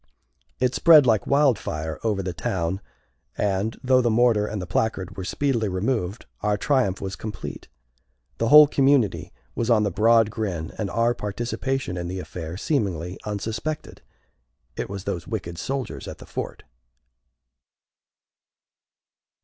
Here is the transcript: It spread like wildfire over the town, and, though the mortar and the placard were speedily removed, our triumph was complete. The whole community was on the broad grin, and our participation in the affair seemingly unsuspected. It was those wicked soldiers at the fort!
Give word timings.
It 0.59 0.73
spread 0.73 1.05
like 1.05 1.27
wildfire 1.27 1.99
over 2.03 2.23
the 2.23 2.33
town, 2.33 2.81
and, 3.37 3.79
though 3.83 4.01
the 4.01 4.09
mortar 4.09 4.47
and 4.47 4.59
the 4.59 4.65
placard 4.65 5.15
were 5.15 5.23
speedily 5.23 5.69
removed, 5.69 6.25
our 6.41 6.57
triumph 6.57 6.99
was 6.99 7.15
complete. 7.15 7.67
The 8.39 8.47
whole 8.47 8.65
community 8.65 9.31
was 9.53 9.69
on 9.69 9.83
the 9.83 9.91
broad 9.91 10.31
grin, 10.31 10.73
and 10.79 10.89
our 10.89 11.13
participation 11.13 11.97
in 11.97 12.07
the 12.07 12.19
affair 12.19 12.57
seemingly 12.57 13.19
unsuspected. 13.25 14.01
It 14.75 14.89
was 14.89 15.03
those 15.03 15.27
wicked 15.27 15.59
soldiers 15.59 16.07
at 16.07 16.17
the 16.17 16.25
fort! 16.25 16.63